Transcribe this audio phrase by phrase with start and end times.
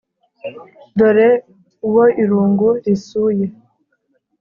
[0.97, 1.29] Dore
[1.87, 3.45] uwo irungu risuye